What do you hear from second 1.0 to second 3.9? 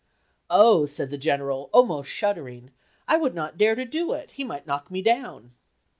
the General, almost shuddering, "I would not dare to